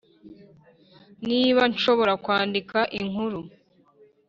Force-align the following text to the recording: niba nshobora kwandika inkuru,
niba 1.27 1.61
nshobora 1.71 2.13
kwandika 2.23 2.77
inkuru, 2.99 3.39